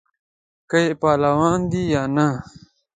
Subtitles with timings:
[0.69, 2.27] که یې خپلوان دي یا نه.